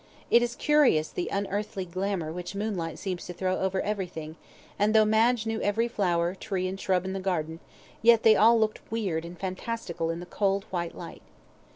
[0.31, 4.35] It is curious the unearthly glamour which moonlight seems to throw over everything,
[4.79, 7.59] and though Madge knew every flower, tree, and shrub in the garden,
[8.01, 11.21] yet they all looked weird and fantastical in the cold, white light.